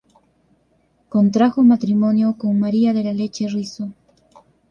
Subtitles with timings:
[1.09, 3.93] Contrajo matrimonio con María de la Leche Rizo.